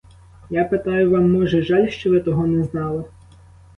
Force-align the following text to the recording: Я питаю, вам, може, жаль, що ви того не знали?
Я 0.49 0.63
питаю, 0.63 1.11
вам, 1.11 1.31
може, 1.31 1.61
жаль, 1.61 1.87
що 1.87 2.09
ви 2.11 2.19
того 2.19 2.47
не 2.47 2.63
знали? 2.63 3.03